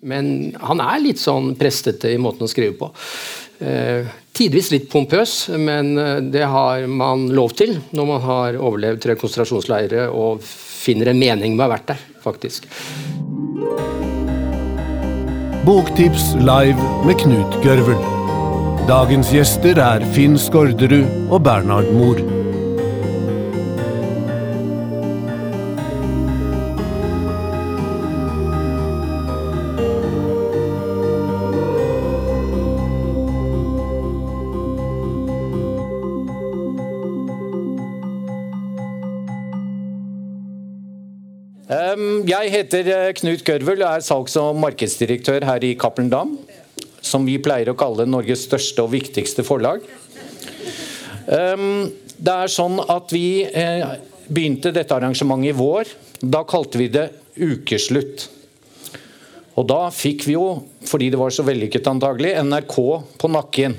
[0.00, 2.90] Men han er litt sånn prestete i måten å skrive på.
[3.58, 4.04] Eh,
[4.36, 9.16] tidvis litt pompøs, men eh, det har man lov til når man har overlevd tre
[9.16, 12.68] konsentrasjonsleirer og finner en mening med å ha vært der, faktisk.
[15.66, 17.98] Boktips live med Knut Gørvel.
[18.86, 22.20] Dagens gjester er Finn Skårderud og Bernhard Mohr.
[42.46, 46.36] Jeg heter eh, Knut Gørvel og er salgs- og markedsdirektør her i Cappelen Dam.
[47.02, 49.82] Som vi pleier å kalle Norges største og viktigste forlag.
[51.26, 53.82] Det er sånn at Vi eh,
[54.30, 55.90] begynte dette arrangementet i vår.
[56.22, 58.28] Da kalte vi det Ukeslutt.
[59.58, 60.46] Og da fikk vi jo,
[60.86, 62.78] fordi det var så vellykket antagelig, NRK
[63.18, 63.74] på nakken.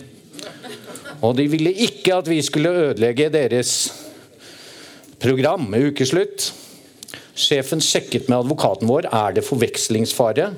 [1.23, 3.77] Og de ville ikke at vi skulle ødelegge deres
[5.23, 6.52] program med ukeslutt.
[7.38, 10.49] Sjefen sjekket med advokaten vår er det forvekslingsfare.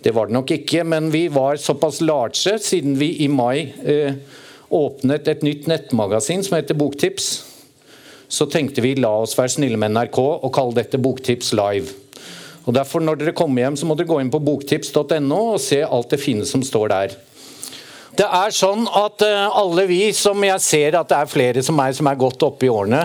[0.00, 4.16] Det var det nok ikke, men vi var såpass large siden vi i mai eh,
[4.72, 7.28] åpnet et nytt nettmagasin som heter Boktips.
[8.30, 11.92] Så tenkte vi la oss være snille med NRK og kalle dette Boktips live.
[12.64, 15.82] Og derfor Når dere kommer hjem, så må dere gå inn på boktips.no og se
[15.84, 17.16] alt det fine som står der.
[18.16, 21.76] Det er sånn at eh, alle vi som jeg ser at det er flere som
[21.76, 23.04] meg som er godt oppe i årene,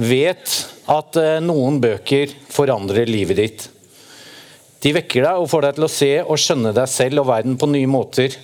[0.00, 0.52] vet
[0.90, 3.66] at eh, noen bøker forandrer livet ditt.
[4.80, 7.58] De vekker deg og får deg til å se og skjønne deg selv og verden
[7.60, 8.36] på nye måter.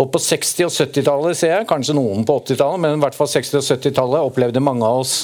[0.00, 3.30] Og På 60- og 70-tallet ser jeg, kanskje noen på 80-tallet, men i hvert fall
[3.30, 5.16] 60- og 70-tallet opplevde mange av oss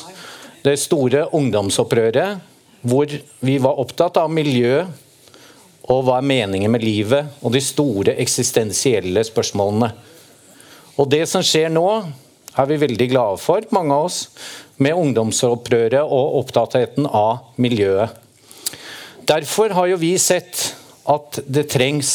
[0.64, 2.40] det store ungdomsopprøret,
[2.88, 3.12] hvor
[3.44, 4.82] vi var opptatt av miljø
[5.88, 9.88] og hva er meningen med livet, og de store eksistensielle spørsmålene.
[11.00, 11.86] Og Det som skjer nå,
[12.58, 14.18] er vi veldig glade for, mange av oss
[14.78, 18.14] med ungdomsopprøret og opptattheten av miljøet.
[19.28, 20.70] Derfor har jo vi sett
[21.08, 22.12] at det trengs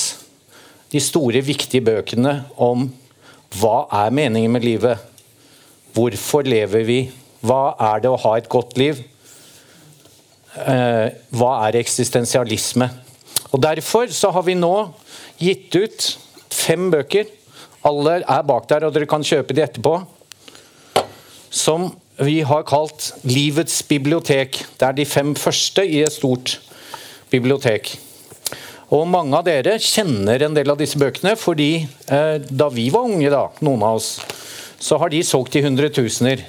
[0.93, 2.87] de store, viktige bøkene om
[3.59, 5.01] hva er meningen med livet?
[5.93, 6.99] Hvorfor lever vi?
[7.45, 9.01] Hva er det å ha et godt liv?
[10.53, 12.89] Eh, hva er eksistensialisme?
[13.53, 14.73] Og Derfor så har vi nå
[15.41, 16.07] gitt ut
[16.53, 17.29] fem bøker.
[17.85, 19.97] Alle er bak der, og dere kan kjøpe de etterpå.
[21.53, 21.91] Som
[22.21, 24.59] vi har kalt Livets bibliotek.
[24.77, 26.59] Det er de fem første i et stort
[27.31, 27.95] bibliotek.
[28.93, 33.07] Og Mange av dere kjenner en del av disse bøkene, fordi eh, da vi var
[33.09, 34.19] unge, da, noen av oss,
[34.77, 36.43] så har de solgt i hundretusener.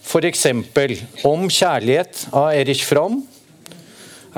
[0.00, 0.46] F.eks.
[1.28, 3.20] Om kjærlighet av Erich Fromm.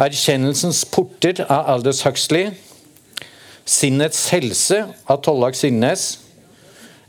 [0.01, 2.51] Erkjennelsens porter av Aldous Huxley.
[3.63, 6.17] Sinnets helse av Tollak Sinnes.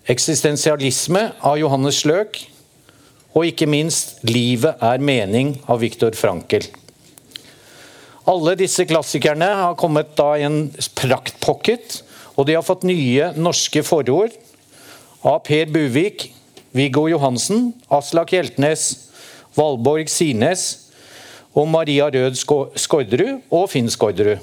[0.06, 2.44] Eksistensialisme av Johannes Sløk.
[3.34, 6.68] Og ikke minst 'Livet er mening' av Viktor Frankel.
[8.30, 12.04] Alle disse klassikerne har kommet da i en praktpocket,
[12.38, 14.32] og de har fått nye norske forord
[15.24, 16.30] av Per Buvik,
[16.74, 19.10] Viggo Johansen, Aslak Hjeltnes,
[19.56, 20.90] Valborg Sines
[21.54, 24.42] og Maria Rød Skårderud og Finn Skårderud.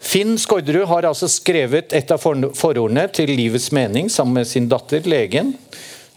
[0.00, 5.04] Finn Skårderud har altså skrevet et av forordene til Livets mening sammen med sin datter,
[5.06, 5.52] legen,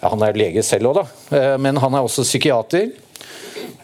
[0.04, 2.92] ja, Han er lege selv òg, da, eh, men han er også psykiater.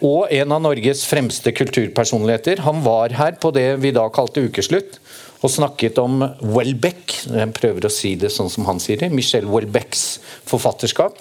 [0.03, 2.61] Og en av Norges fremste kulturpersonligheter.
[2.63, 4.99] Han var her på det vi da kalte ukeslutt,
[5.39, 7.15] og snakket om Welbeck.
[7.27, 9.11] Jeg prøver å si det sånn som han sier det.
[9.11, 11.19] Michel Welbecks forfatterskap.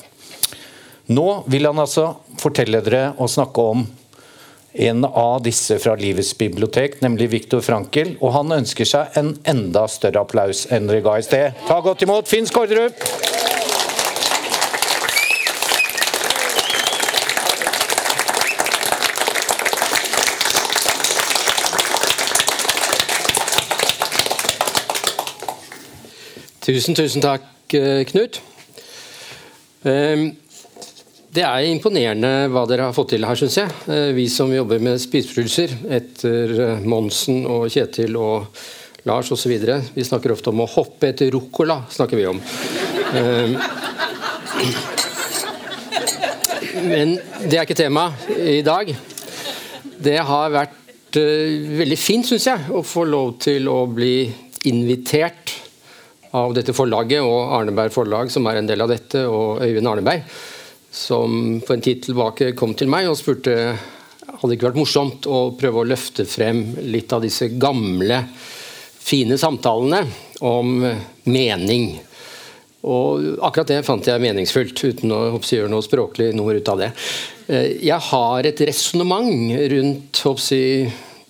[1.14, 3.86] Nå vil han altså fortelle dere og snakke om
[4.78, 8.16] en av disse fra Livets bibliotek, nemlig Viktor Frankel.
[8.20, 11.66] Og han ønsker seg en enda større applaus enn dere ga i sted.
[11.70, 13.37] Ta godt imot Finn Skårderud!
[26.68, 28.42] Tusen, tusen takk, eh, Knut.
[29.88, 30.36] Ehm,
[31.32, 33.72] det er imponerende hva dere har fått til her, syns jeg.
[33.88, 38.52] Eh, vi som jobber med spisepølser etter eh, Monsen og Kjetil og
[39.08, 39.54] Lars osv.
[39.94, 41.86] Vi snakker ofte om å hoppe etter ruccola.
[41.88, 42.42] snakker vi om.
[43.16, 43.56] Ehm,
[46.84, 47.16] men
[47.48, 48.92] det er ikke tema i dag.
[49.96, 54.28] Det har vært veldig fint, syns jeg, å få lov til å bli
[54.68, 55.47] invitert
[56.36, 60.26] av dette forlaget og Arneberg forlag, som er en del av dette, og Øyvind Arneberg,
[60.90, 63.54] som for en tid tilbake kom til meg og spurte
[64.28, 66.60] hadde det ikke vært morsomt å prøve å løfte frem
[66.92, 68.20] litt av disse gamle,
[69.08, 70.02] fine samtalene
[70.46, 70.84] om
[71.32, 71.88] mening?
[72.88, 76.92] Og akkurat det fant jeg meningsfullt, uten å gjøre noe språklig nummer ut av det.
[77.48, 80.86] Eh, jeg har et resonnement rundt jeg,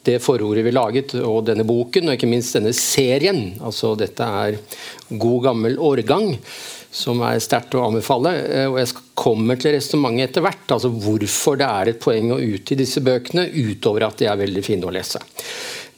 [0.09, 3.55] det forordet vi laget, og denne boken, og ikke minst denne serien.
[3.61, 4.59] Altså, dette er
[5.13, 6.35] god, gammel årgang
[6.95, 8.33] som er sterkt å anbefale.
[8.49, 10.71] Eh, og Jeg kommer til resonnementet etter hvert.
[10.77, 14.65] altså Hvorfor det er et poeng å utgi disse bøkene, utover at de er veldig
[14.65, 15.21] fine å lese.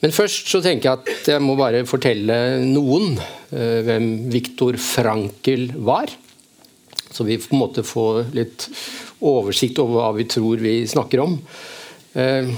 [0.01, 2.35] Men først så tenker jeg at jeg må bare fortelle
[2.65, 6.09] noen uh, hvem Viktor Frankel var.
[7.11, 8.65] Så vi på en måte får litt
[9.21, 11.37] oversikt over hva vi tror vi snakker om.
[12.17, 12.49] Uh,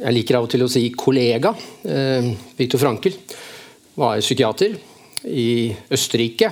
[0.00, 1.52] jeg liker av og til å si kollega.
[1.84, 3.16] Uh, Viktor Frankel
[4.00, 4.76] var psykiater
[5.28, 6.50] i Østerrike.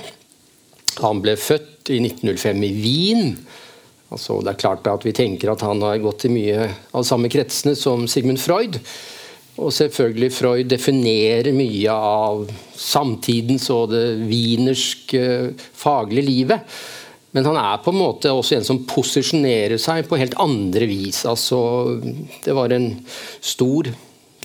[1.01, 3.31] Han ble født i 1905 i Wien.
[4.13, 7.31] Altså, det er klart at Vi tenker at han har gått i mye av samme
[7.33, 8.81] kretsene som Sigmund Freud.
[9.59, 12.45] Og selvfølgelig Freud definerer mye av
[12.79, 15.23] samtidens og det wienerske
[15.57, 16.79] faglige livet.
[17.37, 21.25] Men han er på en måte også en som posisjonerer seg på helt andre vis.
[21.29, 21.59] Altså,
[22.45, 22.95] det var en
[23.45, 23.91] stor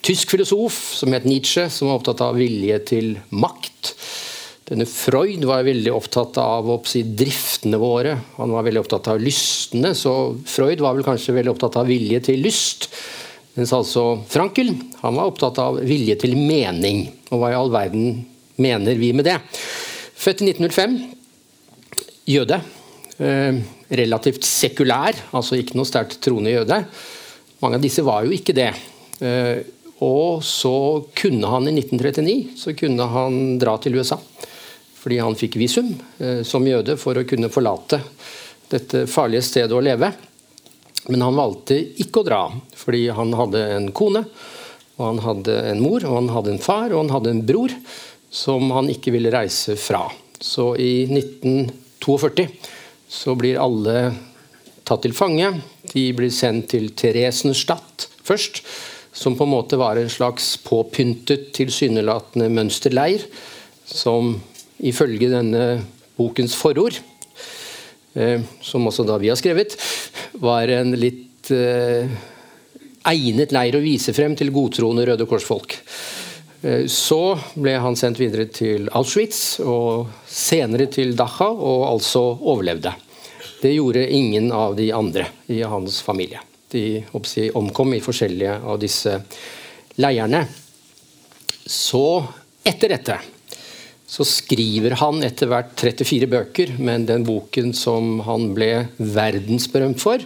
[0.04, 3.94] tysk filosof som het Nietzsche, som var opptatt av vilje til makt.
[4.68, 8.18] Denne Freud var veldig opptatt av si, driftene våre.
[8.38, 12.20] Han var veldig opptatt av lystene, så Freud var vel kanskje veldig opptatt av vilje
[12.28, 12.90] til lyst.
[13.54, 14.72] Mens altså Frankel
[15.04, 17.06] han var opptatt av vilje til mening.
[17.32, 18.24] Og hva i all verden
[18.60, 19.38] mener vi med det?
[20.20, 21.23] Født i 1905.
[22.30, 22.60] Jøde.
[23.20, 23.60] Eh,
[23.94, 26.80] relativt sekulær, altså ikke noe sterkt troende jøde.
[27.62, 28.72] Mange av disse var jo ikke det.
[29.24, 29.60] Eh,
[30.04, 34.18] og så kunne han i 1939 så kunne han dra til USA
[35.04, 35.90] fordi han fikk visum
[36.24, 38.00] eh, som jøde for å kunne forlate
[38.72, 40.10] dette farlige stedet å leve.
[41.12, 42.42] Men han valgte ikke å dra,
[42.80, 44.24] fordi han hadde en kone,
[44.96, 47.76] og han hadde en mor, og han hadde en far og han hadde en bror
[48.32, 50.06] som han ikke ville reise fra.
[50.40, 51.04] Så i
[52.04, 52.48] 1942
[53.14, 54.14] så blir alle
[54.88, 55.50] tatt til fange.
[55.94, 58.64] De blir sendt til Theresenstadt først,
[59.14, 63.28] som på en måte var en slags påpyntet, tilsynelatende mønsterleir
[63.86, 64.34] som
[64.84, 65.84] ifølge denne
[66.18, 66.98] bokens forord,
[68.16, 69.78] eh, som også da vi har skrevet,
[70.42, 72.10] var en litt eh,
[73.14, 75.78] egnet leir å vise frem til godtroende Røde Kors-folk.
[76.64, 82.94] Eh, så ble han sendt videre til Auschwitz, og senere til Dachau, og altså overlevde.
[83.64, 86.42] Det gjorde ingen av de andre i hans familie.
[86.72, 87.04] De
[87.56, 89.20] omkom i forskjellige av disse
[90.02, 90.42] leirene.
[91.64, 92.24] Så
[92.66, 93.20] etter dette
[94.14, 100.22] så skriver han etter hvert 34 bøker, men den boken som han ble verdensberømt for,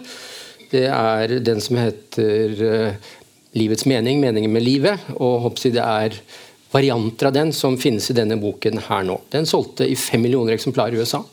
[0.73, 3.13] det er den som heter eh,
[3.57, 5.15] 'Livets mening', 'Meningen med livet'.
[5.17, 6.13] Og det er
[6.71, 9.21] varianter av den som finnes i denne boken her nå.
[9.31, 11.23] Den solgte i fem millioner eksemplarer i USA.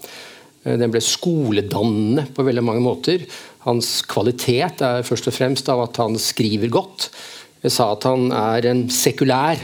[0.64, 3.24] Eh, den ble skoledannende på veldig mange måter.
[3.66, 7.10] Hans kvalitet er først og fremst av at han skriver godt.
[7.64, 9.60] Jeg sa at han er en sekulær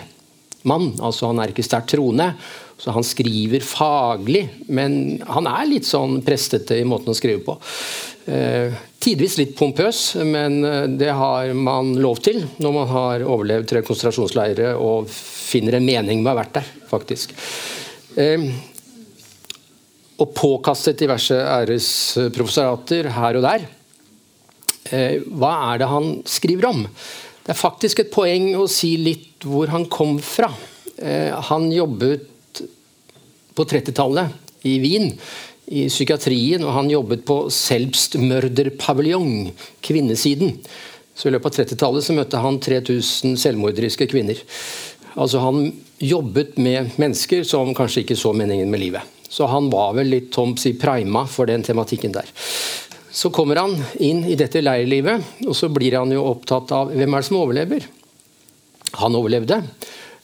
[0.68, 2.32] mann, altså han er ikke sterkt troende.
[2.80, 7.58] Så han skriver faglig, men han er litt sånn prestete i måten å skrive på.
[8.30, 8.72] Eh,
[9.02, 13.84] tidvis litt pompøs, men eh, det har man lov til når man har overlevd tre
[13.84, 17.36] konsentrasjonsleirer og finner en mening med å ha vært der, faktisk.
[18.16, 18.48] Eh,
[20.20, 23.68] og påkastet diverse æresprofessorater her og der.
[24.90, 26.84] Eh, hva er det han skriver om?
[27.44, 30.50] Det er faktisk et poeng å si litt hvor han kom fra.
[31.00, 32.29] Eh, han jobbet
[33.60, 35.12] på 30-tallet i Wien
[35.70, 39.52] i psykiatrien, og han jobbet på Selbstmörderpaviljong,
[39.86, 40.56] kvinnesiden.
[41.14, 44.40] Så I løpet av 30-tallet så møtte han 3000 selvmorderiske kvinner.
[45.14, 45.68] Altså Han
[46.00, 49.16] jobbet med mennesker som kanskje ikke så meningen med livet.
[49.30, 52.26] Så han var vel litt tom si prima for den tematikken der.
[53.10, 57.14] Så kommer han inn i dette leirlivet, og så blir han jo opptatt av hvem
[57.14, 57.86] er det som overlever.
[59.02, 59.60] Han overlevde.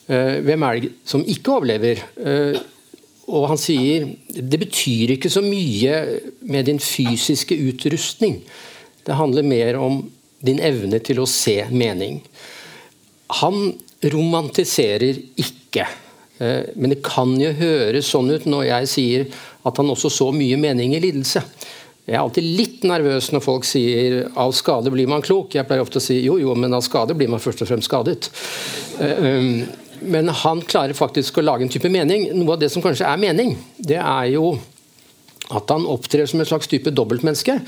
[0.07, 2.03] Eh, hvem er det som ikke overlever?
[3.27, 8.41] Eh, og han sier det betyr ikke så mye med din fysiske utrustning.
[9.07, 10.05] Det handler mer om
[10.45, 12.21] din evne til å se mening.
[13.43, 15.87] Han romantiserer ikke.
[16.39, 19.27] Eh, men det kan jo høres sånn ut når jeg sier
[19.67, 21.43] at han også så mye mening i lidelse.
[22.07, 25.55] Jeg er alltid litt nervøs når folk sier 'av skade blir man klok'.
[25.55, 27.91] Jeg pleier ofte å si jo, jo, men av skade blir man først og fremst
[27.91, 28.31] skadet.
[29.97, 32.31] Eh, men han klarer faktisk å lage en type mening.
[32.37, 34.57] Noe av det som kanskje er mening, det er jo
[35.55, 37.61] at han opptrer som en slags type dobbeltmenneske.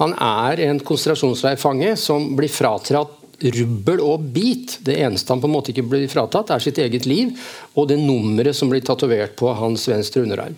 [0.00, 4.78] Han er en konsentrasjonsleirfange som blir fratatt rubbel og bit.
[4.86, 7.36] Det eneste han på en måte ikke blir fratatt, er sitt eget liv
[7.76, 10.56] og det nummeret som blir tatovert på hans venstre underarm.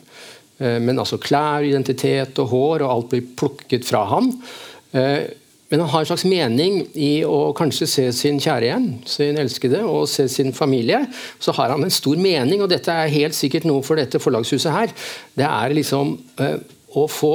[0.58, 4.32] Eh, men altså klær, identitet og hår og alt blir plukket fra han.
[5.68, 9.38] Eh, men han har en slags mening i å kanskje se sin kjære igjen, sin
[9.38, 11.06] elskede, og se sin familie.
[11.40, 14.72] Så har han en stor mening, og dette er helt sikkert noe for dette forlagshuset
[14.72, 14.92] her.
[15.36, 16.56] Det er liksom uh,
[16.96, 17.34] å få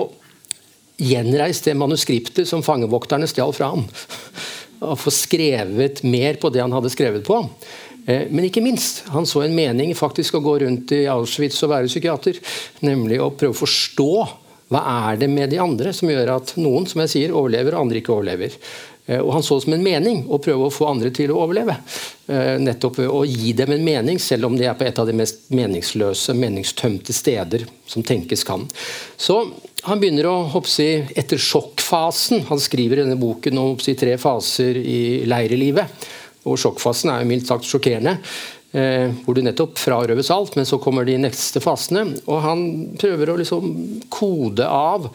[0.97, 3.87] gjenreist det manuskriptet som fangevokterne stjal fra ham.
[4.83, 7.37] Å få skrevet mer på det han hadde skrevet på.
[8.03, 11.71] Uh, men ikke minst, han så en mening faktisk å gå rundt i Auschwitz og
[11.71, 12.41] være psykiater.
[12.83, 14.11] Nemlig å prøve å forstå
[14.74, 17.86] hva er det med de andre som gjør at noen som jeg sier, overlever, og
[17.86, 18.58] andre ikke overlever?
[19.06, 21.42] Eh, og Han så det som en mening å prøve å få andre til å
[21.44, 21.77] overleve.
[22.24, 25.15] Nettopp nettopp å gi dem en mening, selv om de er på et av de
[25.18, 28.63] mest meningsløse, meningstømte steder som tenkes kan.
[29.18, 29.42] Så
[29.84, 34.80] han begynner å hoppsi, etter sjokkfasen Han skriver i denne boken om hoppsi, tre faser
[34.80, 36.06] i leirelivet.
[36.48, 38.18] Og Sjokkfasen er jo mildt sagt sjokkerende.
[38.74, 42.08] Eh, hvor du nettopp frarøves alt, men så kommer de neste fasene.
[42.25, 42.63] Og han
[42.98, 43.68] prøver å liksom
[44.10, 45.12] kode av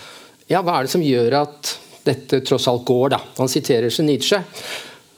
[0.49, 1.73] ja, hva er det som gjør at
[2.07, 3.17] dette tross alt går.
[3.17, 3.19] da.
[3.41, 4.39] Han siterer Nietzsche.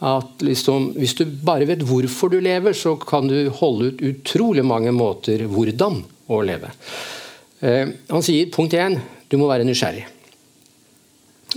[0.00, 4.64] At liksom, hvis du bare vet hvorfor du lever, så kan du holde ut utrolig
[4.64, 6.00] mange måter hvordan
[6.32, 6.72] å leve.
[7.60, 8.96] Eh, han sier punkt én
[9.28, 10.06] du må være nysgjerrig.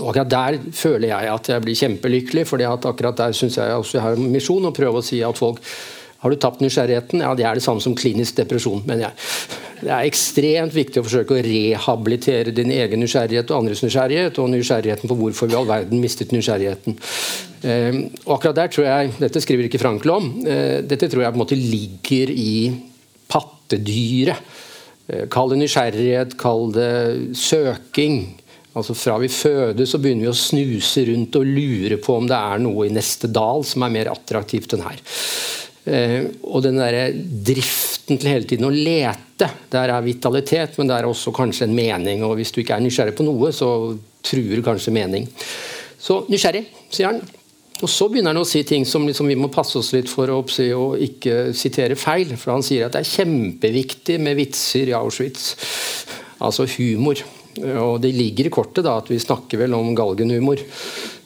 [0.01, 3.97] Og akkurat Der føler jeg at jeg blir kjempelykkelig, for akkurat der syns jeg også
[3.97, 5.61] jeg har en misjon å prøve å si at folk
[6.23, 7.19] har du tapt nysgjerrigheten?
[7.19, 8.83] Ja, Det er det samme som klinisk depresjon.
[8.87, 9.13] mener jeg.
[9.83, 14.49] Det er ekstremt viktig å forsøke å rehabilitere din egen nysgjerrighet og andres nysgjerrighet, og
[14.53, 16.95] nysgjerrigheten på hvorfor vi all verden mistet nysgjerrigheten.
[17.63, 20.29] Eh, og akkurat der tror jeg, Dette skriver ikke Frankl om.
[20.47, 22.71] Eh, dette tror jeg på en måte ligger i
[23.27, 24.39] pattedyret.
[25.09, 28.39] Eh, kall det nysgjerrighet, kall det søking.
[28.73, 32.39] Altså Fra vi fødes så begynner vi å snuse rundt og lure på om det
[32.39, 35.03] er noe i neste dal som er mer attraktivt enn her.
[35.83, 37.11] Eh, og den der
[37.43, 39.49] driften til hele tiden å lete.
[39.71, 42.23] Der er vitalitet, men det er også kanskje en mening.
[42.23, 43.69] Og hvis du ikke er nysgjerrig på noe, så
[44.23, 45.27] truer kanskje mening.
[45.99, 47.21] Så nysgjerrig, sier han.
[47.83, 50.31] Og så begynner han å si ting som liksom vi må passe oss litt for
[50.31, 52.31] å, å ikke sitere feil.
[52.39, 55.49] For han sier at det er kjempeviktig med vitser i Auschwitz.
[56.43, 57.19] Altså humor.
[57.59, 60.63] Og det ligger i kortet da, at vi snakker vel om galgenhumor.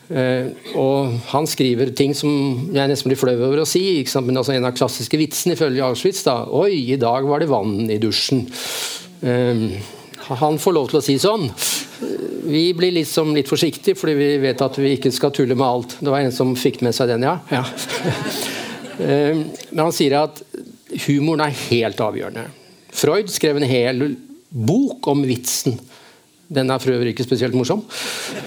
[0.07, 3.99] Uh, og Han skriver ting som jeg nesten blir flau over å si.
[4.23, 7.89] Men altså En av klassiske vitsene ifølge Auschwitz da, Oi, i dag var det vann
[7.91, 8.45] i dusjen.
[9.23, 9.75] Uh,
[10.27, 11.47] han får lov til å si sånn.
[12.47, 15.97] Vi blir liksom litt forsiktige, fordi vi vet at vi ikke skal tulle med alt.
[16.01, 17.37] Det var en som fikk med seg den, ja.
[17.51, 17.63] ja.
[18.99, 20.41] uh, men han sier at
[21.07, 22.47] humoren er helt avgjørende.
[22.97, 24.03] Freud skrev en hel
[24.49, 25.75] bok om vitsen.
[26.47, 27.83] Den er for øvrig ikke spesielt morsom.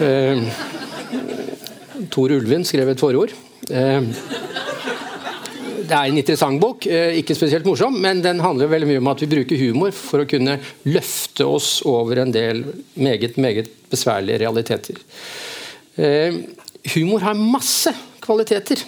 [0.01, 0.49] Uh,
[2.11, 3.33] Tor Ulven skrev et forord.
[3.71, 4.03] Eh,
[5.91, 9.11] det er en interessant bok, eh, ikke spesielt morsom, men den handler veldig mye om
[9.13, 10.59] at vi bruker humor for å kunne
[10.91, 12.65] løfte oss over en del
[12.95, 15.01] meget, meget besværlige realiteter.
[15.97, 16.43] Eh,
[16.95, 18.83] humor har masse kvaliteter.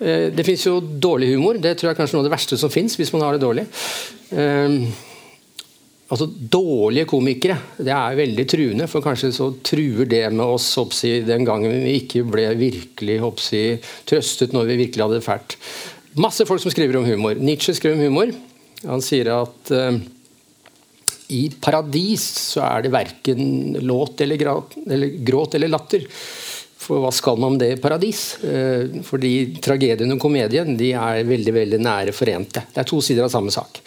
[0.00, 1.58] Det fins jo dårlig humor.
[1.60, 3.42] Det tror jeg er kanskje noe av det verste som fins hvis man har det
[3.42, 3.66] dårlig
[6.10, 11.20] altså Dårlige komikere det er veldig truende, for kanskje så truer det med oss hoppsi,
[11.26, 13.64] den gangen vi ikke ble virkelig hoppsi,
[14.10, 15.58] trøstet når vi virkelig hadde det fælt.
[16.20, 17.38] Masse folk som skriver om humor.
[17.38, 18.32] Nietzsche skriver om humor.
[18.88, 20.00] Han sier at uh,
[21.30, 24.40] i paradis så er det verken låt eller,
[24.90, 26.08] eller, gråt eller latter.
[26.80, 28.24] For hva skal man om det i paradis?
[28.42, 32.64] Uh, fordi tragedien og komedien de er veldig veldig nære forente.
[32.72, 33.78] Det er to sider av samme sak.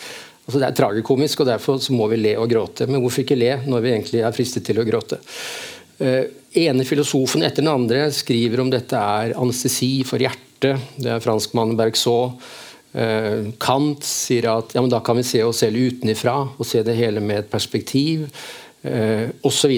[0.44, 2.88] Altså det er tragikomisk, og derfor må vi le og gråte.
[2.90, 5.22] Men hvorfor ikke le når vi egentlig er fristet til å gråte?
[6.02, 6.26] Uh,
[6.60, 10.82] ene filosofen etter den andre skriver om dette er anestesi for hjertet.
[11.00, 12.44] Det er franskmannen Bergsaut.
[12.94, 16.98] Uh, Kant sier at ja, da kan vi se oss selv utenifra og se det
[16.98, 18.26] hele med et perspektiv,
[18.84, 19.78] uh, osv.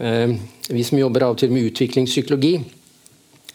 [0.00, 0.32] Uh,
[0.70, 2.54] vi som jobber av og til med utviklingspsykologi,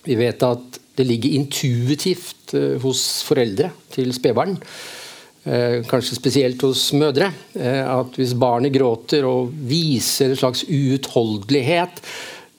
[0.06, 5.04] vi vet at det ligger intuitivt uh, hos foreldre til spedbarn Eh,
[5.46, 12.02] kanskje spesielt hos mødre, eh, at hvis barnet gråter og viser en slags uutholdelighet,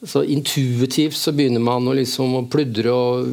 [0.07, 3.31] så intuitivt så begynner man å, liksom å pludre og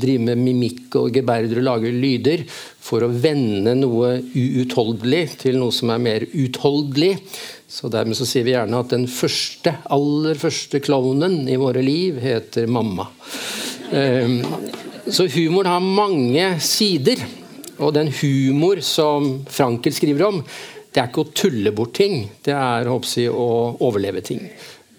[0.00, 5.74] drive med mimikk og geberder og lage lyder for å vende noe uutholdelig til noe
[5.76, 7.12] som er mer utholdelig.
[7.68, 12.18] Så Dermed så sier vi gjerne at den første, aller første klovnen i våre liv
[12.22, 13.10] heter mamma.
[13.92, 14.40] Eh,
[15.06, 17.20] så humoren har mange sider.
[17.82, 20.40] Og den humor som Frankel skriver om,
[20.92, 22.22] det er ikke å tulle bort ting.
[22.44, 24.46] Det er jeg, å overleve ting.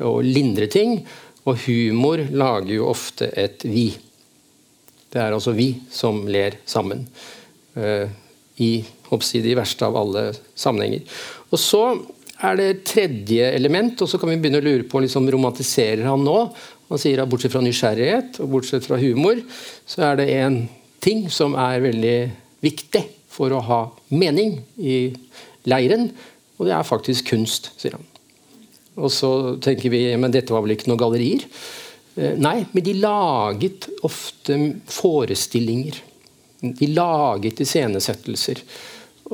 [0.03, 0.99] Å lindre ting.
[1.47, 3.89] Og humor lager jo ofte et vi.
[5.09, 7.07] Det er altså vi som ler sammen.
[7.73, 8.05] Uh,
[8.61, 8.71] I
[9.09, 11.07] jeg, de verste av alle sammenhenger.
[11.49, 11.83] Og Så
[12.37, 16.25] er det tredje element, og så kan vi begynne å lure på liksom, romantiserer han
[16.25, 16.39] nå.
[16.91, 19.41] Han sier at bortsett fra nysgjerrighet og bortsett fra humor,
[19.89, 20.59] så er det en
[21.03, 22.17] ting som er veldig
[22.63, 24.99] viktig for å ha mening i
[25.69, 26.09] leiren,
[26.57, 28.05] og det er faktisk kunst, sier han.
[28.97, 29.29] Og så
[29.61, 31.45] tenker vi men dette var vel ikke noen gallerier?
[32.17, 34.57] Eh, nei, men de laget ofte
[34.89, 35.99] forestillinger.
[36.61, 38.63] De laget iscenesettelser.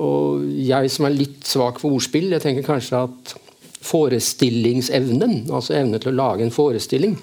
[0.03, 3.36] Og jeg som er litt svak for ordspill, jeg tenker kanskje at
[3.84, 7.15] forestillingsevnen, altså evnen til å lage en forestilling,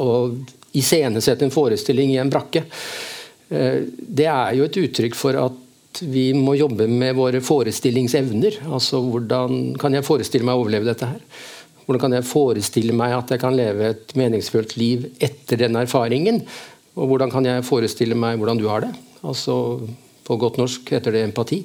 [0.00, 0.40] og
[0.76, 2.64] iscenesette en forestilling i en brakke,
[3.50, 8.60] det er jo et uttrykk for at vi må jobbe med våre forestillingsevner.
[8.70, 11.24] Altså hvordan kan jeg forestille meg å overleve dette her?
[11.84, 16.44] Hvordan kan jeg forestille meg at jeg kan leve et meningsfullt liv etter den erfaringen?
[16.94, 18.92] Og hvordan kan jeg forestille meg hvordan du har det?
[19.26, 19.80] Altså
[20.22, 21.64] På godt norsk heter det empati.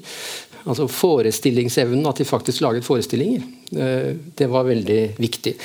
[0.65, 3.43] Altså Forestillingsevnen, at de faktisk laget forestillinger.
[3.71, 5.55] Eh, det var veldig viktig.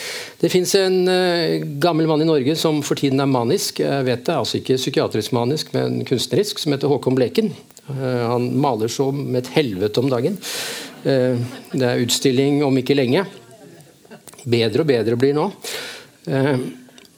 [0.40, 3.82] Det fins en eh, gammel mann i Norge som for tiden er manisk.
[3.84, 7.52] Jeg vet det, altså Ikke psykiatrisk manisk, men kunstnerisk, som heter Håkon Bleken.
[7.92, 10.40] Eh, han maler så med et helvete om dagen.
[11.00, 13.22] Det er utstilling om ikke lenge.
[14.44, 15.46] Bedre og bedre blir nå.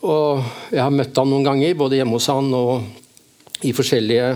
[0.07, 4.29] Og jeg har møtt han noen ganger, både hjemme hos han og i forskjellige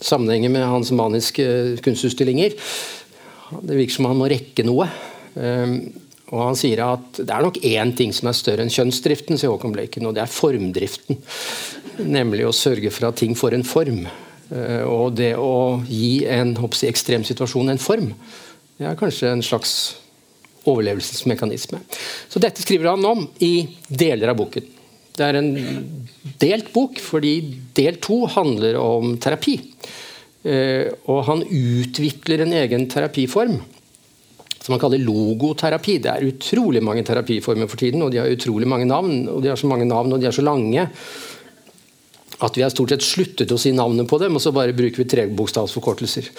[0.00, 1.44] sammenhenger med hans maniske
[1.84, 2.56] kunstutstillinger.
[3.60, 4.88] Det virker som han må rekke noe.
[5.36, 5.78] Ehm,
[6.34, 9.52] og Han sier at det er nok én ting som er større enn kjønnsdriften, sier
[9.52, 11.20] Håkon Bleken, og det er formdriften.
[12.02, 14.00] Nemlig å sørge for at ting får en form.
[14.50, 18.10] Eh, og det å gi en hoppsi, ekstrem situasjon en form,
[18.76, 19.76] det er kanskje en slags
[20.66, 21.78] overlevelsesmekanisme.
[22.28, 24.66] Så dette skriver han om i deler av boken.
[25.16, 25.52] Det er en
[26.42, 27.38] delt bok, fordi
[27.78, 29.56] del to handler om terapi.
[30.42, 33.60] Eh, og han utvikler en egen terapiform
[34.66, 36.00] som man kaller logoterapi.
[36.02, 39.28] Det er utrolig mange terapiformer for tiden, og de har utrolig mange navn.
[39.30, 40.88] Og de har så mange navn, og de er så lange
[42.36, 45.04] at vi har stort sett sluttet å si navnet på dem, og så bare bruker
[45.04, 46.32] vi trebokstavsforkortelser.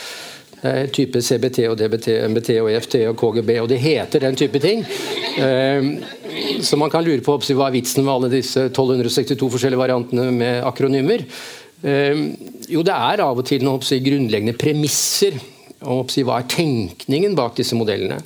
[0.91, 4.83] Type CBT og DBT, MBT og EFT og KGB, og det heter den type ting.
[5.39, 5.89] Eh,
[6.67, 10.65] så man kan lure på hva er vitsen med alle disse 1262 forskjellige variantene med
[10.67, 11.23] akronymer.
[11.79, 12.25] Eh,
[12.67, 15.39] jo, det er av og til noen grunnleggende premisser.
[15.87, 18.19] Og hva er tenkningen bak disse modellene?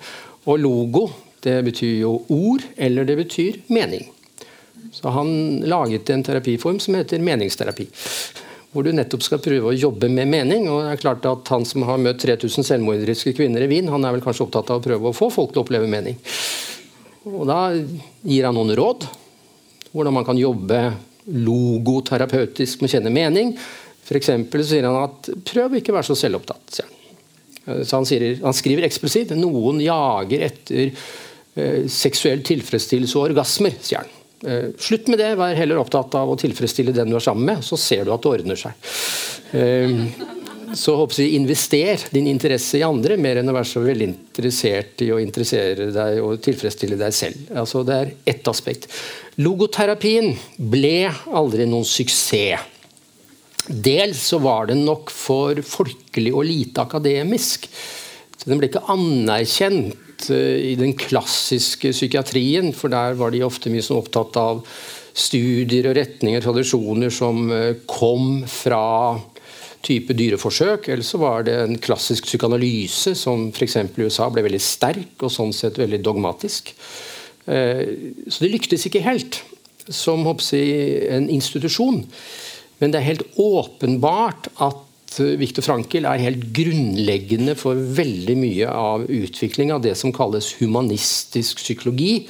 [0.50, 1.08] Og logo
[1.42, 4.06] det betyr jo ord, eller det betyr mening.
[4.94, 7.88] Så han laget en terapiform som heter meningsterapi
[8.72, 10.70] hvor du nettopp skal prøve å jobbe med mening.
[10.72, 14.06] og det er klart at Han som har møtt 3000 selvmorderiske kvinner i Wien, han
[14.06, 16.16] er vel kanskje opptatt av å prøve å få folk til å oppleve mening.
[17.28, 17.74] Og Da
[18.24, 19.08] gir han noen råd.
[19.92, 20.80] Hvordan man kan jobbe
[21.28, 23.54] logoterapeutisk med å kjenne mening.
[24.08, 26.64] For så sier han at prøv ikke å være så selvopptatt.
[26.72, 27.01] sier han.
[27.66, 33.78] Så han, sier, han skriver eksplisitt noen jager etter eh, seksuell tilfredsstillelse og orgasmer.
[33.82, 34.18] sier han.
[34.42, 37.66] Eh, slutt med det, vær heller opptatt av å tilfredsstille den du er sammen med,
[37.66, 38.94] så ser du at det ordner seg.
[39.58, 40.00] Eh,
[40.74, 45.04] så håper jeg, Invester din interesse i andre, mer enn å være så veldig interessert
[45.04, 47.50] i å interessere deg og tilfredsstille deg selv.
[47.60, 48.88] Altså, det er ett aspekt.
[49.44, 50.32] Logoterapien
[50.72, 52.71] ble aldri noen suksess.
[53.68, 57.68] Dels så var den nok for folkelig og lite akademisk.
[58.38, 63.72] Så Den ble ikke anerkjent Eh, i den klassiske psykiatrien, for der var de ofte
[63.72, 64.64] mye sånn opptatt av
[65.18, 69.18] studier og retninger tradisjoner som eh, kom fra
[69.82, 73.80] type dyreforsøk, eller så var det en klassisk psykoanalyse som f.eks.
[73.82, 76.76] i USA ble veldig sterk og sånn sett veldig dogmatisk.
[77.50, 77.82] Eh,
[78.28, 79.42] så det lyktes ikke helt
[79.90, 80.62] som hoppsi,
[81.10, 82.04] en institusjon.
[82.82, 84.88] Men det er helt åpenbart at
[85.40, 91.60] Viktor Frankel er helt grunnleggende for veldig mye av utvikling av det som kalles humanistisk
[91.60, 92.24] psykologi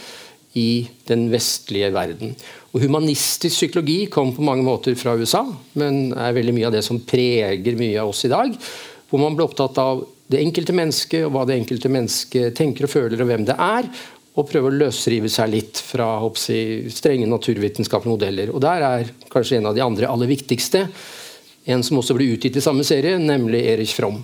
[0.58, 2.34] i den vestlige verden.
[2.74, 5.46] Og Humanistisk psykologi kom på mange måter fra USA,
[5.80, 8.56] men er veldig mye av det som preger mye av oss i dag.
[9.12, 12.94] Hvor man ble opptatt av det enkelte mennesket, og hva det enkelte mennesket tenker og
[12.94, 13.88] føler, og hvem det er.
[14.40, 18.54] Og prøve å løsrive seg litt fra hoppsi, strenge naturvitenskapelige modeller.
[18.56, 20.86] Og Der er kanskje en av de andre aller viktigste
[21.70, 24.22] en som også ble utgitt i samme serie, nemlig Erich Fromm.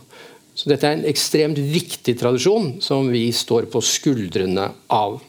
[0.58, 5.20] Så Dette er en ekstremt viktig tradisjon som vi står på skuldrene av.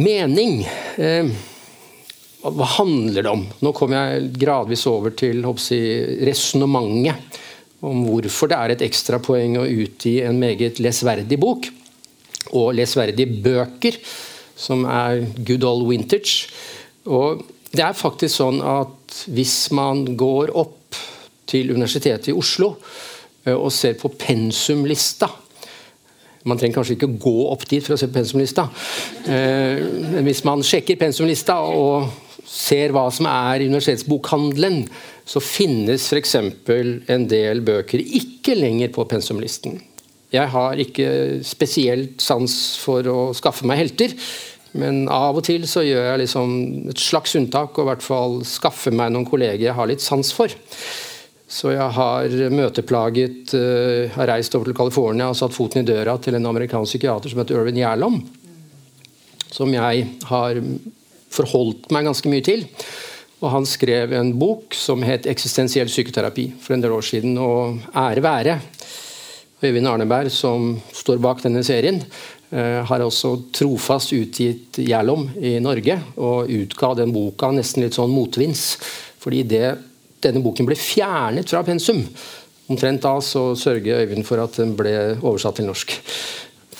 [0.00, 0.62] Mening
[1.02, 1.32] eh,
[2.40, 3.42] Hva handler det om?
[3.60, 5.42] Nå kommer jeg gradvis over til
[6.24, 7.40] resonnementet
[7.84, 11.66] om hvorfor det er et ekstrapoeng å utgi en meget lesverdig bok,
[12.50, 13.98] og lesverdige bøker,
[14.56, 16.48] som er good old vintage.
[17.08, 20.98] Og det er faktisk sånn at hvis man går opp
[21.50, 22.74] til Universitetet i Oslo
[23.44, 25.30] eh, og ser på pensumlista
[26.48, 28.64] man trenger kanskje ikke gå opp dit for å se på pensumlista.
[29.28, 29.80] Eh,
[30.14, 32.08] men hvis man sjekker pensumlista og
[32.48, 34.86] ser hva som er universitetsbokhandelen,
[35.28, 36.34] så finnes f.eks.
[36.40, 39.76] en del bøker ikke lenger på pensumlisten.
[40.30, 41.10] Jeg har ikke
[41.46, 44.14] spesielt sans for å skaffe meg helter.
[44.78, 46.50] Men av og til så gjør jeg liksom
[46.92, 50.30] et slags unntak og i hvert fall skaffer meg noen kolleger jeg har litt sans
[50.34, 50.54] for.
[51.50, 56.14] Så jeg har møteplaget uh, har reist over til California og satt foten i døra
[56.22, 58.20] til en amerikansk psykiater som heter Irvin Gjerlom.
[59.50, 60.62] Som jeg har
[61.34, 62.62] forholdt meg ganske mye til.
[63.40, 67.38] Og Han skrev en bok som het 'Eksistensiell psykoterapi' for en del år siden.
[67.38, 68.60] Og ære være
[69.60, 72.00] Øyvind Arneberg, som står bak denne serien,
[72.52, 78.12] uh, har også trofast utgitt Gjerlom i Norge, og utga den boka nesten litt sånn
[78.14, 78.74] motvinds.
[79.20, 79.64] Fordi det
[80.24, 82.02] denne boken ble fjernet fra pensum.
[82.70, 85.96] Omtrent da så sørger Øyvind for at den ble oversatt til norsk.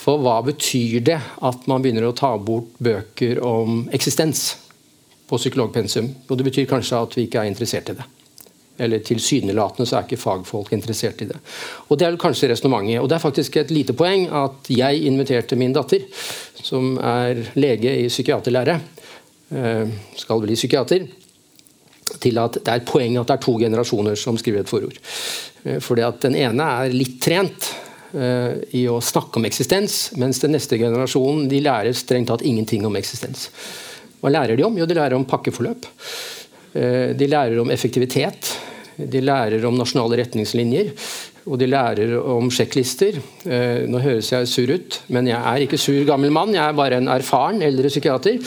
[0.01, 4.55] For hva betyr det at man begynner å ta bort bøker om eksistens
[5.29, 6.09] på psykologpensum?
[6.29, 8.07] Og det betyr kanskje at vi ikke er interessert i det.
[8.81, 11.37] Eller tilsynelatende så er ikke fagfolk interessert i det.
[11.88, 13.01] Og Det er kanskje resonnementet.
[13.03, 16.07] Og det er faktisk et lite poeng at jeg inviterte min datter,
[16.62, 18.81] som er lege i psykiaterlære,
[19.53, 21.07] eh, skal bli psykiater,
[22.21, 24.99] til at det er et poeng at det er to generasjoner som skriver et forord.
[25.62, 27.75] for fordi at Den ene er litt trent
[28.14, 32.87] uh, i å snakke om eksistens, mens den neste generasjonen de lærer strengt tatt ingenting
[32.87, 33.51] om eksistens.
[34.21, 34.77] Hva lærer de om?
[34.77, 35.87] Jo, de lærer om pakkeforløp.
[36.73, 38.51] De lærer om effektivitet.
[39.11, 40.93] De lærer om nasjonale retningslinjer.
[41.49, 43.17] Og de lærer om sjekklister.
[43.47, 46.77] Uh, nå høres jeg sur ut, men jeg er ikke sur gammel mann, jeg er
[46.77, 48.41] bare en erfaren eldre psykiater.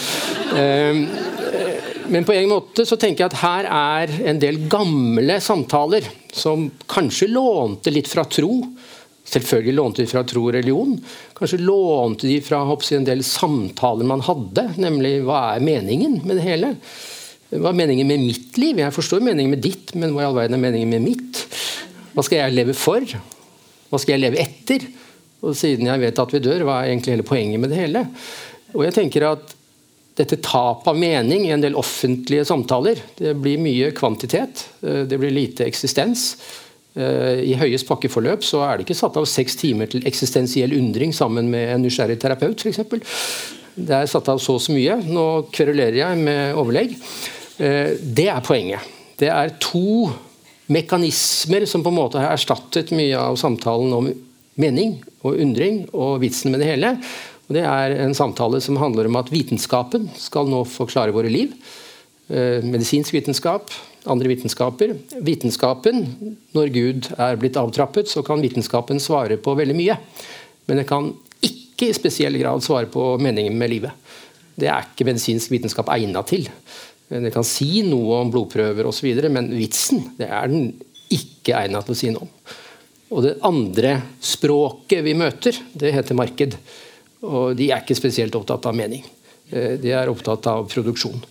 [2.14, 6.68] Men på en måte så tenker jeg at her er en del gamle samtaler som
[6.92, 8.52] kanskje lånte litt fra tro.
[9.24, 10.98] Selvfølgelig lånte de fra tro og religion.
[11.38, 16.38] Kanskje lånte de fra hoppsi, en del samtaler man hadde, nemlig hva er meningen med
[16.38, 16.74] det hele?
[17.54, 18.80] Hva er meningen med mitt liv?
[18.82, 21.42] Jeg forstår meningen med ditt, men hva i all verden er meningen med mitt?
[22.14, 23.06] Hva skal jeg leve for?
[23.92, 24.86] Hva skal jeg leve etter?
[25.44, 28.06] Og siden jeg vet at vi dør, hva er egentlig hele poenget med det hele?
[28.74, 29.54] Og jeg tenker at
[30.18, 33.02] dette tap av mening i en del offentlige samtaler.
[33.18, 36.36] Det blir mye kvantitet, eh, det blir lite eksistens.
[36.96, 41.14] Eh, I Høyes pakkeforløp så er det ikke satt av seks timer til eksistensiell undring
[41.14, 42.82] sammen med en nysgjerrig terapeut, f.eks.
[43.74, 45.00] Det er satt av så og så mye.
[45.10, 46.94] Nå kverulerer jeg med overlegg.
[47.58, 48.94] Eh, det er poenget.
[49.20, 50.10] Det er to
[50.74, 54.10] mekanismer som på en måte har erstattet mye av samtalen om
[54.60, 56.96] mening og undring og vitsen med det hele.
[57.48, 61.54] Og det er en samtale som handler om at vitenskapen skal nå forklare våre liv.
[62.30, 63.74] Eh, medisinsk vitenskap,
[64.10, 64.96] andre vitenskaper.
[65.22, 66.06] Vitenskapen,
[66.56, 70.00] når Gud er blitt avtrappet, så kan vitenskapen svare på veldig mye.
[70.66, 71.12] Men det kan
[71.44, 73.92] ikke i spesiell grad svare på meningen med livet.
[74.56, 76.48] Det er ikke medisinsk vitenskap egnet til.
[77.14, 80.72] Det kan si noe om blodprøver osv., men vitsen det er den
[81.14, 82.32] ikke egnet til å si noe om.
[83.14, 83.92] Og Det andre
[84.24, 86.56] språket vi møter, det heter marked.
[87.24, 89.04] Og de er ikke spesielt opptatt av mening.
[89.52, 91.22] Eh, de er opptatt av produksjon,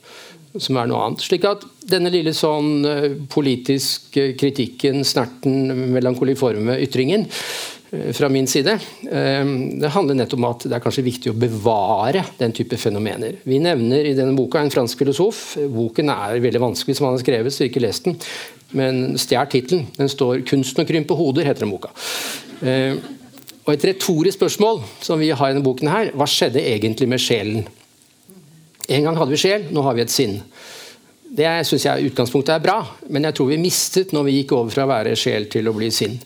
[0.54, 1.24] som er noe annet.
[1.26, 7.81] Slik at denne lille sånn politisk kritikken, snerten, melankoliforme ytringen eh,
[8.16, 8.72] fra min side,
[9.04, 13.34] det handler nettopp om at det er kanskje viktig å bevare den type fenomener.
[13.44, 15.42] Vi nevner i denne boka en fransk filosof.
[15.68, 18.16] Boken er veldig vanskelig, som han har skrevet, så ikke lest den.
[18.72, 19.90] Men stjel tittelen.
[19.98, 21.92] Den står 'Kunsten å krympe hoder', heter den boka.
[23.62, 27.20] Og Et retorisk spørsmål som vi har i denne boken her, hva skjedde egentlig med
[27.20, 27.66] sjelen?
[28.88, 30.40] En gang hadde vi sjel, nå har vi et sinn.
[31.32, 34.70] Det syns jeg utgangspunktet er bra, men jeg tror vi mistet når vi gikk over
[34.74, 36.18] fra å være sjel til å bli sinn.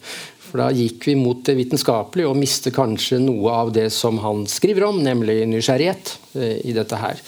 [0.46, 4.44] For Da gikk vi mot det vitenskapelige og mistet kanskje noe av det som han
[4.50, 7.20] skriver om, nemlig nysgjerrighet eh, i dette her.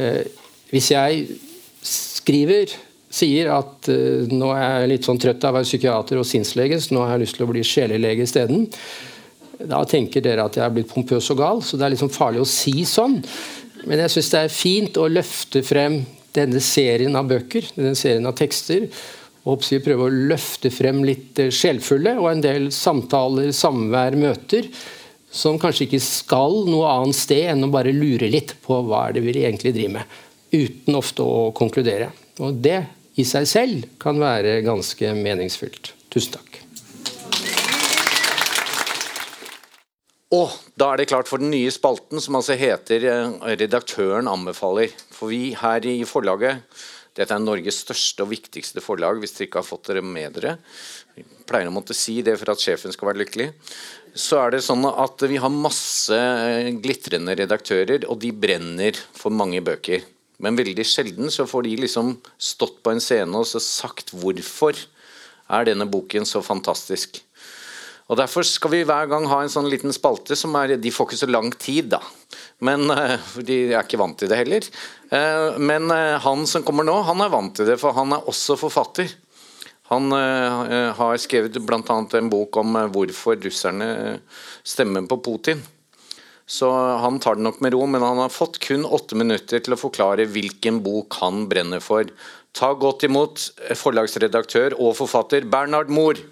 [0.00, 0.22] Eh,
[0.72, 1.26] hvis jeg
[1.82, 2.72] skriver
[3.12, 6.78] sier at uh, nå er jeg litt sånn trøtt av å være psykiater og sinnslege,
[6.80, 8.64] så nå har jeg lyst til å bli sjelelege isteden,
[9.68, 12.42] da tenker dere at jeg er blitt pompøs og gal, så det er liksom farlig
[12.42, 13.20] å si sånn.
[13.84, 16.00] Men jeg syns det er fint å løfte frem
[16.34, 18.88] denne serien av bøker, denne serien av tekster.
[19.50, 24.68] Og prøve å løfte frem litt eh, sjelfulle og en del samtaler, samvær, møter
[25.32, 29.16] som kanskje ikke skal noe annet sted enn å bare lure litt på hva er
[29.16, 30.18] det vi egentlig driver med,
[30.52, 32.10] uten ofte å konkludere.
[32.44, 32.82] Og Det
[33.16, 35.92] i seg selv kan være ganske meningsfylt.
[36.12, 36.60] Tusen takk.
[40.32, 44.94] Og da er det klart for den nye spalten, som altså heter eh, 'Redaktøren anbefaler'.
[45.12, 46.64] For vi her i forlaget
[47.12, 50.54] Dette er Norges største og viktigste forlag, hvis dere ikke har fått dere med dere.
[51.16, 53.50] Vi pleier å måtte si det for at sjefen skal være lykkelig.
[54.16, 56.16] Så er det sånn at vi har masse
[56.84, 60.04] glitrende redaktører, og de brenner for mange bøker.
[60.42, 64.78] Men veldig sjelden så får de liksom stått på en scene og sagt hvorfor
[65.52, 67.20] er denne boken så fantastisk.
[68.10, 71.10] Og Derfor skal vi hver gang ha en sånn liten spalte som er De får
[71.10, 72.00] ikke så lang tid, da.
[72.64, 74.66] Men uh, De er ikke vant til det heller.
[75.12, 78.28] Uh, men uh, han som kommer nå, han er vant til det, for han er
[78.30, 79.12] også forfatter.
[79.92, 81.96] Han har skrevet bl.a.
[82.16, 83.88] en bok om hvorfor russerne
[84.64, 85.60] stemmer på Putin.
[86.48, 86.70] Så
[87.02, 89.80] han tar det nok med ro, men han har fått kun åtte minutter til å
[89.82, 92.08] forklare hvilken bok han brenner for.
[92.56, 96.22] Ta godt imot forlagsredaktør og forfatter Bernhard Mohr.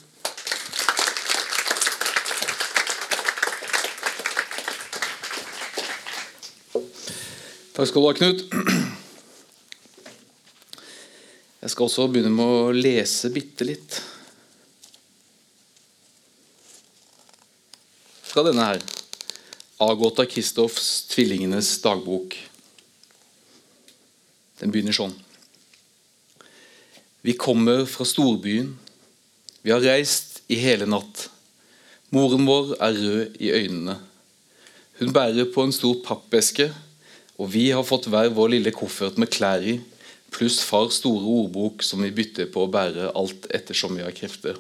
[7.80, 8.42] Takk skal du ha, Knut.
[11.62, 13.94] Jeg skal også begynne med å lese bitte litt.
[18.28, 18.84] Fra denne her.
[19.80, 22.36] Agota Kristoffs 'Tvillingenes dagbok'.
[24.60, 25.16] Den begynner sånn.
[27.24, 28.74] Vi kommer fra storbyen.
[29.64, 31.30] Vi har reist i hele natt.
[32.12, 33.96] Moren vår er rød i øynene.
[35.00, 36.68] Hun bærer på en stor pappeske
[37.40, 39.79] og vi har fått hver vår lille koffert med klær i,
[40.31, 44.59] pluss fars store ordbok som vi bytter på å bære alt ettersom vi har krefter.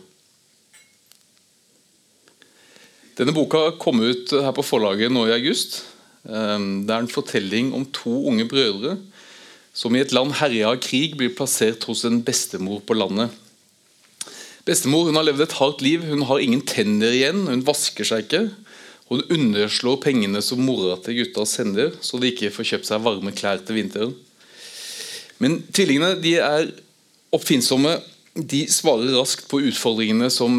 [3.20, 5.82] Denne boka kom ut her på forlaget nå i august.
[6.24, 8.96] Ehm, det er en fortelling om to unge brødre
[9.76, 13.30] som i et land herja av krig blir plassert hos en bestemor på landet.
[14.66, 18.24] Bestemor hun har levd et hardt liv, hun har ingen tenner igjen, hun vasker seg
[18.26, 18.42] ikke.
[19.10, 23.34] Hun underslår pengene som mora til gutta sender, så de ikke får kjøpt seg varme
[23.34, 24.14] klær til vinteren.
[25.42, 26.70] Men tvillingene de er
[27.34, 27.96] oppfinnsomme.
[28.34, 30.54] De svarer raskt på utfordringene som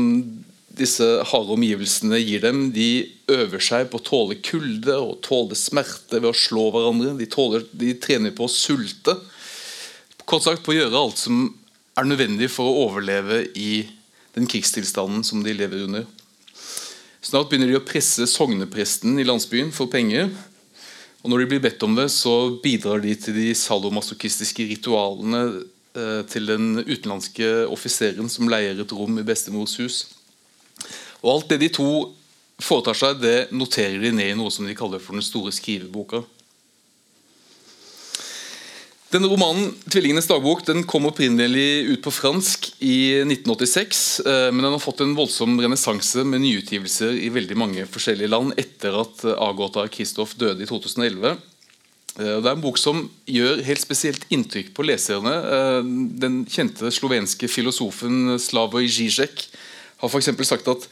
[0.76, 2.66] disse harde omgivelsene gir dem.
[2.76, 7.16] De øver seg på å tåle kulde og tåle smerte ved å slå hverandre.
[7.20, 9.16] De, tåler, de trener på å sulte.
[10.28, 11.46] Kort sagt på å gjøre alt som
[12.00, 13.86] er nødvendig for å overleve i
[14.36, 16.08] den krigstilstanden som de lever under.
[17.22, 20.32] Snart begynner de å presse sognepresten i landsbyen for penger.
[21.22, 25.44] Og Når de blir bedt om det, så bidrar de til de salomasochistiske ritualene
[25.94, 30.00] eh, til den utenlandske offiseren som leier et rom i bestemors hus.
[31.22, 31.92] Og Alt det de to
[32.62, 36.24] foretar seg, det noterer de ned i noe som de kaller for den store skriveboka.
[39.12, 44.22] Denne romanen 'Tvillingenes dagbok' den kom opprinnelig ut på fransk i 1986.
[44.24, 48.54] Eh, men den har fått en voldsom renessanse med nyutgivelser i veldig mange forskjellige land
[48.56, 51.36] etter at Agota Kristoff døde i 2011.
[52.22, 55.36] Eh, det er en bok som gjør helt spesielt inntrykk på leserne.
[55.58, 55.82] Eh,
[56.24, 59.44] den kjente slovenske filosofen Slavoj Zizek
[60.00, 60.32] har f.eks.
[60.48, 60.88] sagt at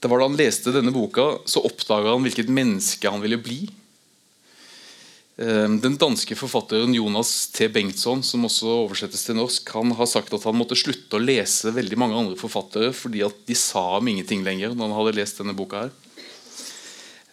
[0.00, 3.66] det var da han leste denne boka, så oppdaga han hvilket menneske han ville bli.
[5.40, 7.68] Ehm, den danske forfatteren Jonas T.
[7.72, 11.72] Bengtsson, som også oversettes til norsk, han har sagt at han måtte slutte å lese
[11.72, 15.40] veldig mange andre forfattere fordi at de sa om ingenting lenger når han hadde lest
[15.40, 15.86] denne boka.
[15.86, 15.94] her.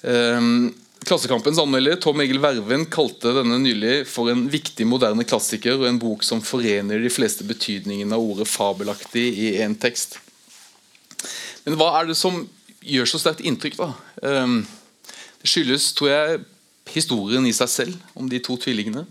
[0.08, 5.88] Ehm, Klassekampens anmelder Tom Egil Verven kalte denne nylig for en viktig moderne klassiker og
[5.88, 10.18] en bok som forener de fleste betydningene av ordet fabelaktig i én tekst.
[11.64, 12.42] Men hva er det som
[12.84, 13.80] gjør så sterkt inntrykk?
[13.80, 13.94] da?
[14.28, 14.62] Ehm,
[15.40, 16.42] det skyldes tror jeg,
[16.93, 19.06] historien i seg selv om de to tvillingene.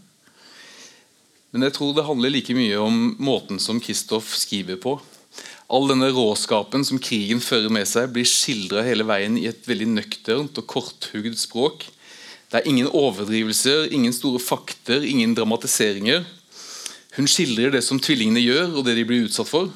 [1.52, 4.98] Men jeg tror det handler like mye om måten som Kristoff skriver på.
[5.68, 9.88] All denne råskapen som krigen fører med seg, blir skildra hele veien i et veldig
[9.94, 11.86] nøkternt og korthugd språk.
[12.48, 16.24] Det er ingen overdrivelser, ingen store fakter, ingen dramatiseringer.
[17.18, 19.68] Hun skildrer det som tvillingene gjør, og det de blir utsatt for.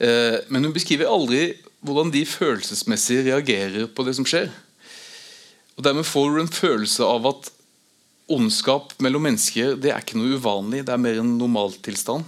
[0.00, 1.50] Eh, men hun beskriver aldri
[1.82, 4.48] hvordan de følelsesmessig reagerer på det som skjer.
[5.76, 7.50] Og Dermed får du en følelse av at
[8.32, 12.24] ondskap mellom mennesker det er ikke noe uvanlig, det er mer en normaltilstand.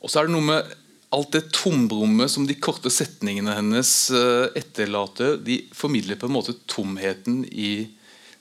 [0.00, 0.76] Og så er det noe med
[1.10, 5.36] alt det tomrommet som de korte setningene hennes eh, etterlater.
[5.42, 7.88] De formidler på en måte tomheten i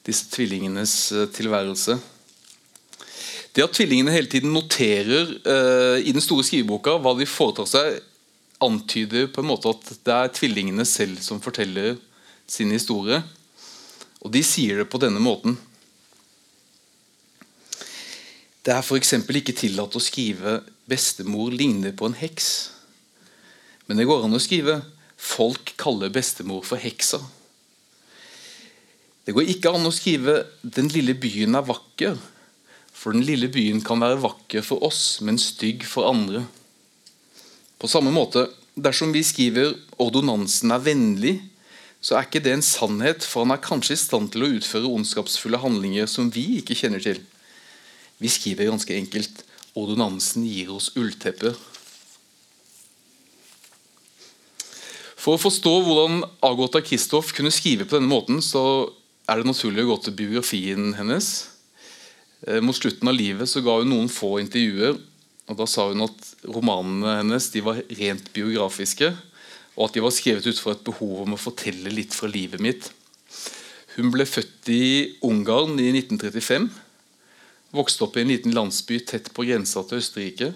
[0.05, 1.97] disse tvillingenes eh, tilværelse.
[3.55, 7.97] Det at tvillingene hele tiden noterer eh, i den store skriveboka hva de foretar seg,
[8.61, 11.95] antyder på en måte at det er tvillingene selv som forteller
[12.51, 13.21] sin historie.
[14.19, 15.57] Og de sier det på denne måten.
[18.63, 19.13] Det er f.eks.
[19.15, 20.59] ikke tillatt å skrive
[20.89, 22.69] 'bestemor ligner på en heks'.
[23.87, 24.81] Men det går an å skrive
[25.17, 27.23] 'folk kaller bestemor for heksa'.
[29.25, 32.17] Det går ikke an å skrive 'den lille byen er vakker',
[32.99, 36.43] For den lille byen kan være vakker for oss, men stygg for andre.
[37.79, 41.39] På samme måte, dersom vi skriver 'ordonnansen er vennlig',
[41.99, 44.87] så er ikke det en sannhet, for han er kanskje i stand til å utføre
[44.87, 47.19] ondskapsfulle handlinger som vi ikke kjenner til.
[48.19, 49.43] Vi skriver ganske enkelt
[49.75, 51.55] 'ordonnansen gir oss ulltepper'.
[55.19, 58.91] For å forstå hvordan Agota Kristoff kunne skrive på denne måten, så
[59.27, 61.47] er det naturlig å gå til biografien hennes.
[62.47, 64.95] Eh, mot slutten av livet så ga hun noen få intervjuer.
[65.49, 69.11] og Da sa hun at romanene hennes de var rent biografiske,
[69.79, 72.59] og at de var skrevet ut fra et behov om å fortelle litt fra livet
[72.59, 72.89] mitt.
[73.95, 74.83] Hun ble født i
[75.23, 76.67] Ungarn i 1935.
[77.71, 80.51] Vokste opp i en liten landsby tett på grensa til Østerrike.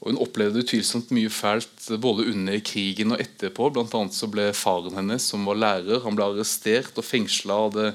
[0.00, 3.68] Og Hun opplevde utvilsomt mye fælt både under krigen og etterpå.
[3.74, 7.72] Blant annet så ble faren hennes, som var lærer, han ble arrestert og fengsla av
[7.76, 7.88] det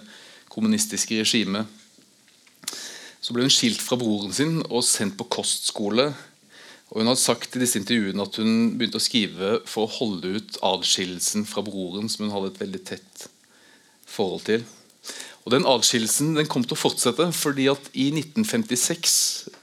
[0.52, 1.66] kommunistiske regimet.
[3.22, 6.12] Så ble hun skilt fra broren sin og sendt på kostskole.
[6.92, 10.36] Og Hun hadde sagt i disse intervjuene at hun begynte å skrive for å holde
[10.36, 13.28] ut adskillelsen fra broren, som hun hadde et veldig tett
[14.12, 14.66] forhold til.
[15.46, 19.14] Og Den adskillelsen den kom til å fortsette, fordi at i 1956,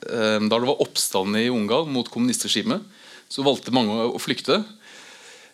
[0.09, 2.83] eh, da det var oppstand i Ungarn mot kommunistregimet,
[3.29, 4.62] så valgte mange å flykte.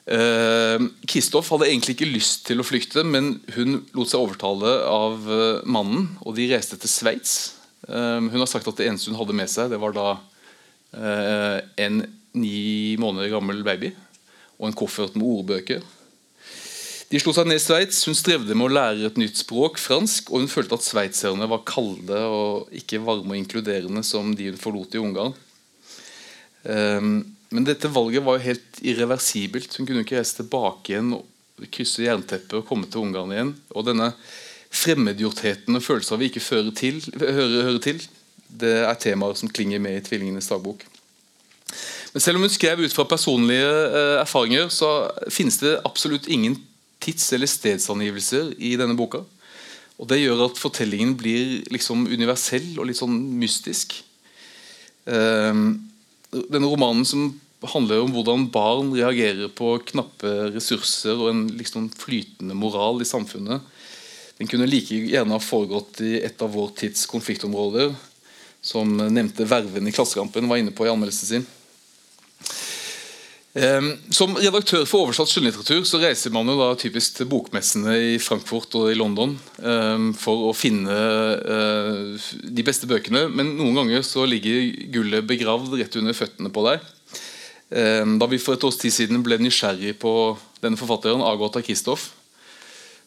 [0.07, 0.79] Eh,
[1.11, 5.67] Kristoff hadde egentlig ikke lyst til å flykte, men hun lot seg overtale av eh,
[5.67, 7.35] mannen, og de reiste til Sveits.
[7.85, 10.15] Hun har sagt at det eneste hun hadde med seg, det var da
[10.95, 12.01] en
[12.39, 13.91] ni måneder gammel baby
[14.59, 15.83] og en koffert med ordbøker.
[17.11, 18.01] De slo seg ned i Sveits.
[18.09, 21.65] Hun strevde med å lære et nytt språk, fransk, og hun følte at sveitserne var
[21.69, 25.37] kalde og ikke varme og inkluderende som de hun forlot i Ungarn.
[26.65, 27.21] Ehm,
[27.55, 29.77] men dette valget var jo helt irreversibelt.
[29.77, 31.13] Hun kunne ikke reise tilbake igjen,
[31.71, 33.55] krysse jernteppet og komme til Ungarn igjen.
[33.77, 34.11] Og denne
[34.75, 36.43] fremmedgjortheten og følelser vi ikke
[36.75, 38.01] til, hører, hører, til,
[38.61, 40.85] det er temaer som klinger med i Tvillingenes dagbok.
[42.15, 46.57] Men Selv om hun skrev ut fra personlige eh, erfaringer, så finnes det absolutt ingen
[47.03, 49.25] tids- eller stedsangivelser i denne boka.
[49.99, 53.97] Og Det gjør at fortellingen blir liksom universell og litt sånn mystisk.
[55.07, 55.65] Eh,
[56.35, 57.33] denne romanen som
[57.65, 63.63] handler om hvordan barn reagerer på knappe ressurser og en liksom flytende moral i samfunnet,
[64.39, 67.95] den kunne like gjerne ha foregått i et av vår tids konfliktområder,
[68.65, 71.47] som nevnte Verven i Klassekampen var inne på i anmeldelsen sin.
[73.55, 78.17] Ehm, som redaktør for oversatt skjønnlitteratur så reiser man jo da typisk til bokmessene i
[78.19, 80.97] Frankfurt og i London ehm, for å finne
[81.39, 83.29] eh, de beste bøkene.
[83.31, 86.91] Men noen ganger så ligger gullet begravd rett under føttene på deg.
[87.79, 92.11] Ehm, da vi for et års tid siden ble nysgjerrig på denne forfatteren, Agota Kristoff,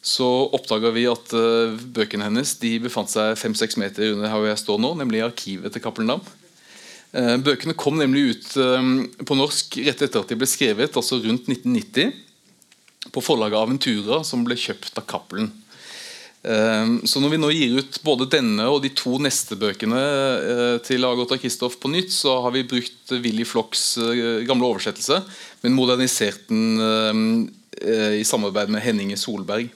[0.07, 4.61] så oppdaga vi at uh, bøkene hennes befant seg fem-seks meter under her hvor jeg
[4.61, 6.23] står nå, nemlig i arkivet til Cappelen Dam.
[7.11, 8.79] Uh, bøkene kom nemlig ut uh,
[9.27, 12.13] på norsk rett etter at de ble skrevet, altså rundt 1990,
[13.11, 15.51] på forlaget Aventura, som ble kjøpt av Cappelen.
[16.47, 19.99] Så når vi nå gir ut både denne og de to neste bøkene
[20.85, 23.97] til Agota Kristoff på nytt, så har vi brukt Willy Flocks
[24.47, 25.17] gamle oversettelse,
[25.63, 27.49] men modernisert den
[27.81, 29.73] i samarbeid med Henninge Solberg.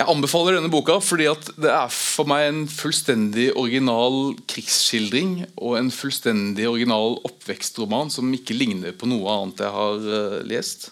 [0.00, 1.26] Jeg anbefaler denne boka fordi
[1.60, 8.56] det er for meg en fullstendig original krigsskildring og en fullstendig original oppvekstroman som ikke
[8.56, 10.88] ligner på noe annet jeg har uh, lest.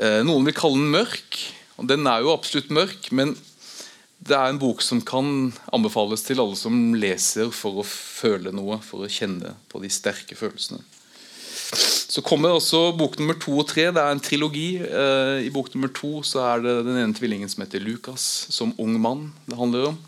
[0.00, 1.38] Uh, noen vil kalle den mørk,
[1.78, 3.36] og den er jo absolutt mørk, men
[4.26, 8.80] det er en bok som kan anbefales til alle som leser for å føle noe,
[8.82, 10.82] for å kjenne på de sterke følelsene.
[12.14, 13.88] Så kommer også bok nummer to og tre.
[13.90, 14.76] Det er en trilogi.
[14.78, 18.22] Eh, I bok nummer to så er det den ene tvillingen som heter Lukas,
[18.54, 19.32] som ung mann.
[19.48, 19.98] det handler om.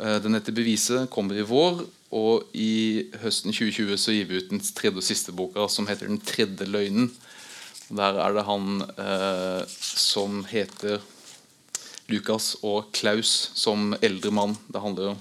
[0.00, 1.84] Eh, den heter 'Beviset', kommer i vår.
[2.10, 6.06] Og i høsten 2020 så gir vi ut den tredje og siste boka, som heter
[6.06, 7.12] 'Den tredje løgnen'.
[7.90, 11.00] Der er det han eh, som heter
[12.08, 15.18] Lukas og Klaus som eldre mann det handler om.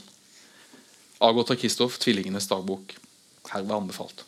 [1.20, 2.96] Agota Kristoff, 'Tvillingenes dagbok'.
[3.52, 4.27] Herved anbefalt.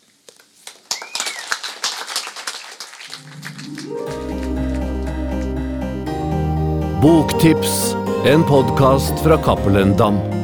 [7.01, 10.38] Boktips, en podkast fra Cappelen Dam.